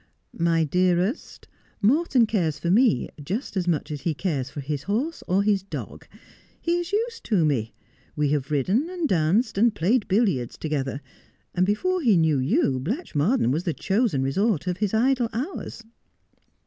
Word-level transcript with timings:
'My 0.33 0.63
dearest, 0.63 1.47
Morton 1.79 2.25
cares 2.25 2.57
for 2.57 2.71
me 2.71 3.09
just 3.23 3.55
as 3.55 3.67
much 3.67 3.91
at 3.91 4.01
he 4.01 4.15
cares 4.15 4.49
for 4.49 4.59
his 4.59 4.81
horse 4.81 5.21
or 5.27 5.43
his 5.43 5.61
dog. 5.61 6.07
He 6.59 6.79
is 6.79 6.91
used 6.91 7.23
to 7.25 7.45
me. 7.45 7.75
Wh 8.17 8.31
have 8.31 8.49
ridden, 8.49 8.89
and 8.89 9.07
danced, 9.07 9.59
and 9.59 9.75
played 9.75 10.07
billiards 10.07 10.57
together; 10.57 11.01
and 11.53 11.67
hefote 11.67 12.03
lie 12.07 12.15
knew 12.15 12.39
you 12.39 12.79
Blatchmardean 12.79 13.51
was 13.51 13.63
the 13.63 13.75
chosen 13.75 14.23
resort 14.23 14.65
of 14.65 14.77
his 14.77 14.91
idlo 14.93 15.29
lioius.' 15.29 15.83